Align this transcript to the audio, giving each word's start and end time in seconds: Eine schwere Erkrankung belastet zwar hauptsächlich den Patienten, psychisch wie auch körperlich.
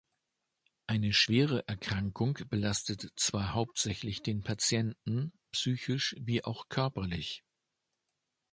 Eine 0.87 1.13
schwere 1.13 1.67
Erkrankung 1.67 2.39
belastet 2.49 3.11
zwar 3.19 3.53
hauptsächlich 3.53 4.23
den 4.23 4.41
Patienten, 4.41 5.31
psychisch 5.51 6.15
wie 6.19 6.43
auch 6.43 6.69
körperlich. 6.69 7.43